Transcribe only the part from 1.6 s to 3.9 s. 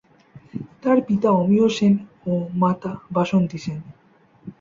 সেন ও মাতা বাসন্তী সেন।